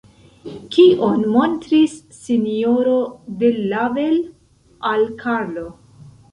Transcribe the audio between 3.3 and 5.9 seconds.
de Lavel al Karlo?